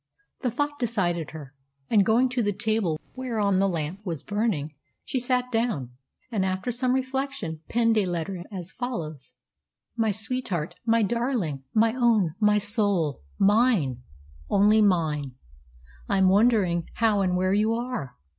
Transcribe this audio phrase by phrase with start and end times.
[0.39, 1.53] The thought decided her;
[1.87, 4.73] and, going to the table whereon the lamp was burning,
[5.05, 5.91] she sat down,
[6.31, 9.35] and after some reflection, penned a letter as follows:
[9.95, 14.01] "MY SWEETHEART, MY DARLING, MY OWN, MY SOUL MINE
[14.49, 15.35] ONLY MINE,
[16.09, 18.15] I am wondering how and where you are!